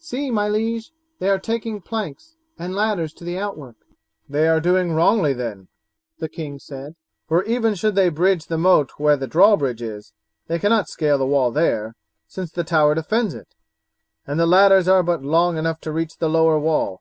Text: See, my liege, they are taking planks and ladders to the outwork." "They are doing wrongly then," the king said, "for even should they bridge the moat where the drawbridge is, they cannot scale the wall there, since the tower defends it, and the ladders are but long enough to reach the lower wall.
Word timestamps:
See, 0.00 0.32
my 0.32 0.48
liege, 0.48 0.90
they 1.20 1.28
are 1.30 1.38
taking 1.38 1.80
planks 1.80 2.34
and 2.58 2.74
ladders 2.74 3.12
to 3.12 3.22
the 3.22 3.38
outwork." 3.38 3.76
"They 4.28 4.48
are 4.48 4.58
doing 4.58 4.90
wrongly 4.90 5.32
then," 5.32 5.68
the 6.18 6.28
king 6.28 6.58
said, 6.58 6.96
"for 7.28 7.44
even 7.44 7.76
should 7.76 7.94
they 7.94 8.08
bridge 8.08 8.46
the 8.46 8.58
moat 8.58 8.90
where 8.98 9.16
the 9.16 9.28
drawbridge 9.28 9.82
is, 9.82 10.12
they 10.48 10.58
cannot 10.58 10.88
scale 10.88 11.18
the 11.18 11.24
wall 11.26 11.52
there, 11.52 11.94
since 12.26 12.50
the 12.50 12.64
tower 12.64 12.96
defends 12.96 13.32
it, 13.32 13.54
and 14.26 14.40
the 14.40 14.44
ladders 14.46 14.88
are 14.88 15.04
but 15.04 15.22
long 15.22 15.56
enough 15.56 15.80
to 15.82 15.92
reach 15.92 16.16
the 16.16 16.28
lower 16.28 16.58
wall. 16.58 17.00